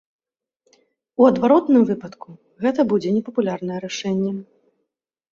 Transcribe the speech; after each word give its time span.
У 1.21 1.25
адваротным 1.31 1.83
выпадку, 1.89 2.29
гэта 2.65 2.85
будзе 2.93 3.09
непапулярнае 3.19 3.77
рашэнне. 3.85 4.33